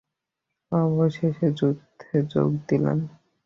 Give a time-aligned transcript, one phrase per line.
[0.71, 2.99] অবশেষে যুদ্ধে যোগ দিলেন।